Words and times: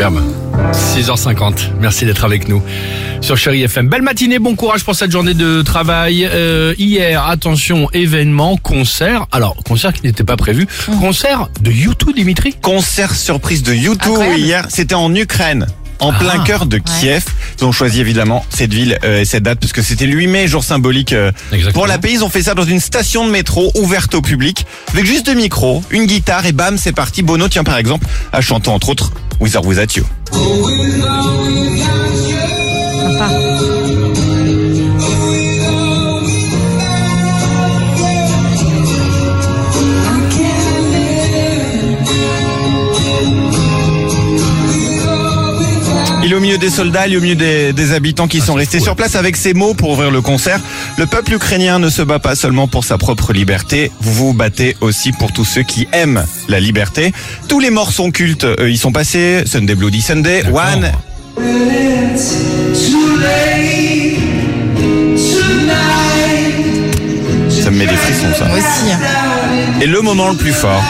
Superbe. 0.00 0.22
6h50. 0.72 1.72
Merci 1.78 2.06
d'être 2.06 2.24
avec 2.24 2.48
nous 2.48 2.62
sur 3.20 3.36
Chéri 3.36 3.62
FM. 3.64 3.90
Belle 3.90 4.00
matinée, 4.00 4.38
bon 4.38 4.56
courage 4.56 4.82
pour 4.82 4.94
cette 4.94 5.10
journée 5.10 5.34
de 5.34 5.60
travail. 5.60 6.24
Euh, 6.24 6.74
hier, 6.78 7.26
attention, 7.26 7.86
événement, 7.92 8.56
concert. 8.56 9.26
Alors, 9.30 9.56
concert 9.62 9.92
qui 9.92 10.06
n'était 10.06 10.24
pas 10.24 10.38
prévu. 10.38 10.66
Concert 11.00 11.50
de 11.60 11.70
YouTube, 11.70 12.14
Dimitri 12.14 12.54
Concert 12.54 13.14
surprise 13.14 13.62
de 13.62 13.74
YouTube 13.74 14.12
Incroyable. 14.12 14.38
hier, 14.38 14.66
c'était 14.70 14.94
en 14.94 15.14
Ukraine. 15.14 15.66
En 16.00 16.12
Ah. 16.12 16.18
plein 16.18 16.38
cœur 16.44 16.66
de 16.66 16.78
Kiev. 16.78 17.24
Ils 17.60 17.64
ont 17.64 17.72
choisi 17.72 18.00
évidemment 18.00 18.44
cette 18.48 18.72
ville 18.72 18.98
euh, 19.04 19.20
et 19.20 19.24
cette 19.24 19.42
date 19.42 19.60
parce 19.60 19.72
que 19.72 19.82
c'était 19.82 20.06
le 20.06 20.14
8 20.16 20.26
mai, 20.28 20.48
jour 20.48 20.64
symbolique 20.64 21.12
euh, 21.12 21.30
pour 21.74 21.86
la 21.86 21.98
pays. 21.98 22.14
Ils 22.14 22.24
ont 22.24 22.30
fait 22.30 22.42
ça 22.42 22.54
dans 22.54 22.64
une 22.64 22.80
station 22.80 23.26
de 23.26 23.30
métro 23.30 23.70
ouverte 23.76 24.14
au 24.14 24.22
public 24.22 24.64
avec 24.92 25.04
juste 25.06 25.26
deux 25.26 25.34
micros, 25.34 25.82
une 25.90 26.06
guitare 26.06 26.46
et 26.46 26.52
bam, 26.52 26.78
c'est 26.78 26.92
parti. 26.92 27.22
Bono, 27.22 27.48
tiens 27.48 27.64
par 27.64 27.76
exemple, 27.76 28.06
a 28.32 28.40
chanté 28.40 28.70
entre 28.70 28.88
autres 28.88 29.12
With 29.40 29.56
or 29.56 29.64
Without 29.66 29.94
You. 29.96 30.04
Il 46.30 46.34
est 46.34 46.36
au 46.36 46.40
milieu 46.40 46.58
des 46.58 46.70
soldats, 46.70 47.08
il 47.08 47.14
est 47.14 47.16
au 47.16 47.20
milieu 47.20 47.34
des, 47.34 47.72
des 47.72 47.92
habitants 47.92 48.28
qui 48.28 48.40
sont 48.40 48.54
restés 48.54 48.78
fou, 48.78 48.84
sur 48.84 48.92
ouais. 48.92 48.98
place 48.98 49.16
avec 49.16 49.36
ces 49.36 49.52
mots 49.52 49.74
pour 49.74 49.90
ouvrir 49.90 50.12
le 50.12 50.20
concert. 50.20 50.60
Le 50.96 51.06
peuple 51.06 51.34
ukrainien 51.34 51.80
ne 51.80 51.88
se 51.88 52.02
bat 52.02 52.20
pas 52.20 52.36
seulement 52.36 52.68
pour 52.68 52.84
sa 52.84 52.98
propre 52.98 53.32
liberté, 53.32 53.90
vous 54.00 54.12
vous 54.12 54.32
battez 54.32 54.76
aussi 54.80 55.10
pour 55.10 55.32
tous 55.32 55.44
ceux 55.44 55.64
qui 55.64 55.88
aiment 55.92 56.24
la 56.46 56.60
liberté. 56.60 57.12
Tous 57.48 57.58
les 57.58 57.70
morceaux 57.70 58.12
cultes 58.12 58.44
euh, 58.44 58.70
y 58.70 58.76
sont 58.76 58.92
passés, 58.92 59.42
Sunday 59.44 59.74
Bloody 59.74 60.02
Sunday. 60.02 60.44
One, 60.52 60.92
ça 67.60 67.70
me 67.72 67.76
met 67.76 67.86
des 67.86 67.96
frissons 67.96 68.38
ça. 68.38 68.44
Moi 68.44 68.58
aussi. 68.58 69.82
Et 69.82 69.86
le 69.86 70.00
moment 70.00 70.30
le 70.30 70.36
plus 70.36 70.52
fort, 70.52 70.84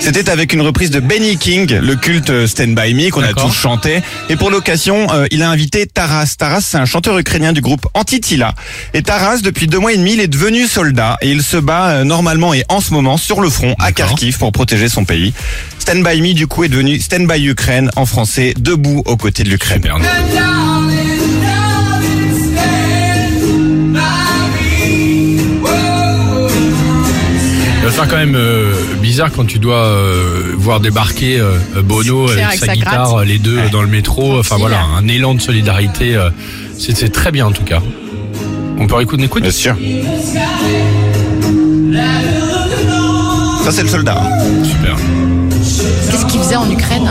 c'était 0.00 0.30
avec 0.30 0.52
une 0.52 0.62
reprise 0.62 0.90
de 0.90 1.00
Benny 1.00 1.36
King, 1.36 1.72
le 1.80 1.96
culte 1.96 2.46
Stand 2.46 2.74
By 2.74 2.94
Me 2.94 3.10
qu'on 3.10 3.22
a 3.22 3.32
tous 3.32 3.52
chanté. 3.52 4.02
Et 4.28 4.36
pour 4.36 4.50
l'occasion, 4.50 5.06
euh, 5.12 5.26
il 5.30 5.42
a 5.42 5.50
invité 5.50 5.86
Taras. 5.86 6.34
Taras, 6.38 6.60
c'est 6.60 6.78
un 6.78 6.84
chanteur 6.84 7.18
ukrainien 7.18 7.52
du 7.52 7.60
groupe 7.60 7.86
Antitila. 7.94 8.54
Et 8.94 9.02
Taras, 9.02 9.38
depuis 9.38 9.66
deux 9.66 9.78
mois 9.78 9.92
et 9.92 9.96
demi, 9.96 10.14
il 10.14 10.20
est 10.20 10.28
devenu 10.28 10.66
soldat 10.66 11.18
et 11.20 11.30
il 11.30 11.42
se 11.42 11.56
bat 11.56 11.90
euh, 11.90 12.04
normalement 12.04 12.54
et 12.54 12.64
en 12.68 12.80
ce 12.80 12.92
moment 12.92 13.16
sur 13.16 13.40
le 13.40 13.50
front 13.50 13.74
à. 13.78 13.92
Kharkiv 13.92 14.38
pour 14.38 14.52
protéger 14.52 14.88
son 14.88 15.04
pays. 15.04 15.32
Stand 15.78 16.04
By 16.04 16.20
Me, 16.20 16.32
du 16.32 16.46
coup, 16.46 16.64
est 16.64 16.68
devenu 16.68 17.00
Stand 17.00 17.26
By 17.26 17.44
Ukraine 17.46 17.90
en 17.96 18.06
français, 18.06 18.54
debout 18.58 19.02
aux 19.06 19.16
côtés 19.16 19.42
de 19.42 19.50
l'Ukraine. 19.50 19.82
Ça 27.80 27.84
va 27.86 27.90
faire 27.92 28.08
quand 28.08 28.16
même 28.16 28.34
euh, 28.36 28.72
bizarre 29.00 29.30
quand 29.32 29.46
tu 29.46 29.58
dois 29.58 29.84
euh, 29.86 30.52
voir 30.56 30.80
débarquer 30.80 31.40
euh, 31.40 31.56
Bono 31.82 32.28
avec, 32.28 32.44
avec 32.44 32.58
sa 32.58 32.66
sa 32.66 32.74
guitare, 32.74 33.08
gratte. 33.14 33.26
les 33.26 33.38
deux 33.38 33.56
Ouais. 33.56 33.70
dans 33.70 33.82
le 33.82 33.88
métro. 33.88 34.38
Enfin 34.38 34.56
voilà, 34.58 34.82
un 34.82 35.06
élan 35.08 35.34
de 35.34 35.40
solidarité. 35.40 36.14
euh, 36.16 36.30
c'est 36.76 36.96
c'est 36.96 37.08
très 37.08 37.30
bien 37.32 37.46
en 37.46 37.52
tout 37.52 37.64
cas. 37.64 37.80
On 38.78 38.86
peut 38.86 39.00
écouter, 39.00 39.24
écoute. 39.24 39.42
Bien 39.42 39.50
sûr. 39.50 39.74
Ça, 43.64 43.72
c'est 43.72 43.82
le 43.82 43.88
soldat. 43.88 44.22
Super. 44.64 44.96
Qu'est-ce 46.10 46.26
qu'il 46.26 46.40
faisait 46.40 46.56
en 46.56 46.70
Ukraine 46.70 47.10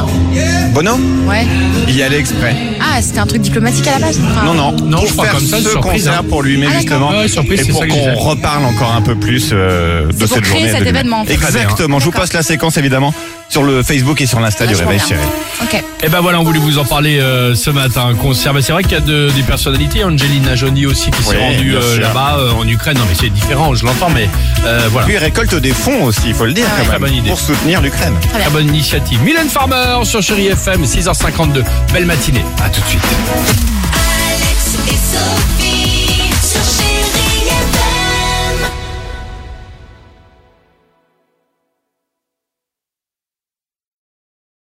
Bono, 0.73 0.93
Ouais. 1.27 1.45
il 1.87 1.95
y 1.95 2.01
allait 2.03 2.19
exprès. 2.19 2.55
Ah, 2.79 3.01
c'était 3.01 3.19
un 3.19 3.25
truc 3.27 3.41
diplomatique 3.41 3.87
à 3.87 3.99
la 3.99 4.07
base 4.07 4.19
Enfin, 4.23 4.45
Non, 4.45 4.53
non, 4.53 4.71
Non, 4.71 4.97
pour 4.99 5.07
je 5.07 5.13
crois 5.13 5.25
faire 5.25 5.33
comme 5.35 5.45
ça, 5.45 5.57
ce 5.57 5.69
surprise, 5.69 6.03
concert 6.05 6.19
hein. 6.19 6.25
pour 6.27 6.41
lui, 6.43 6.57
mais 6.57 6.67
Ah, 6.69 6.73
justement, 6.79 7.07
d'accord. 7.07 7.21
Ouais, 7.21 7.27
surprise, 7.27 7.59
et 7.61 7.63
c'est 7.63 7.71
pour 7.71 7.85
qu'on 7.87 8.15
reparle 8.15 8.65
encore 8.65 8.93
un 8.95 9.01
peu 9.01 9.15
plus 9.15 9.49
euh, 9.53 10.07
de 10.07 10.11
C'est 10.11 10.17
pour 10.19 10.27
cette 10.29 10.43
créer 10.43 10.61
journée. 10.67 10.77
cet 10.79 10.87
événement. 10.87 11.23
Exactement, 11.27 11.99
je 11.99 12.05
vous 12.05 12.11
passe 12.11 12.33
la 12.33 12.43
séquence 12.43 12.77
évidemment 12.77 13.13
sur 13.49 13.63
le 13.63 13.81
Facebook 13.83 14.19
et 14.21 14.25
sur 14.25 14.39
l'Insta 14.39 14.65
du 14.67 14.75
Réveil 14.75 14.97
bien. 14.97 15.07
Chéri. 15.07 15.21
Ok. 15.63 15.83
Et 16.03 16.09
ben 16.09 16.19
voilà, 16.21 16.39
on 16.39 16.43
voulait 16.43 16.59
vous 16.59 16.77
en 16.77 16.85
parler 16.85 17.19
euh, 17.19 17.55
ce 17.55 17.69
matin. 17.69 18.13
Concert, 18.21 18.53
Ben, 18.53 18.61
c'est 18.61 18.71
vrai 18.71 18.83
qu'il 18.83 18.91
y 18.91 18.95
a 18.95 18.99
de- 18.99 19.31
des 19.35 19.41
personnalités, 19.43 20.03
Angelina 20.03 20.55
Jolie 20.55 20.85
aussi 20.85 21.09
qui 21.11 21.23
s'est 21.23 21.35
Oui, 21.37 21.41
rendue 21.55 21.69
bien 21.71 21.79
euh, 21.79 21.93
sûr. 21.95 22.01
là-bas 22.03 22.37
euh, 22.39 22.51
en 22.51 22.67
Ukraine. 22.67 22.97
Non 22.97 23.05
mais 23.09 23.15
c'est 23.19 23.29
différent, 23.29 23.73
je 23.73 23.85
l'entends, 23.85 24.09
mais 24.09 24.29
euh, 24.65 24.87
voilà. 24.91 25.05
Puis 25.07 25.15
il 25.15 25.19
récolte 25.19 25.55
des 25.55 25.71
fonds 25.73 26.03
aussi, 26.03 26.21
il 26.27 26.33
faut 26.35 26.45
le 26.45 26.53
dire 26.53 26.65
Ah 26.67 26.71
quand 26.71 26.77
même, 26.83 26.87
Très 26.89 26.99
bonne 26.99 27.13
idée. 27.15 27.29
pour 27.29 27.39
soutenir 27.39 27.81
l'Ukraine. 27.81 28.13
Très 28.39 28.49
bonne 28.51 28.67
initiative. 28.67 29.21
Mylène 29.23 29.49
Farmer 29.49 29.99
sur 30.03 30.21
Chéri 30.21 30.47
FM, 30.47 30.83
6h52. 30.85 31.63
Belle 31.93 32.05
matinée. 32.05 32.45
À 32.63 32.69
tout 32.69 32.81
de 32.81 32.85
suite. 32.87 33.76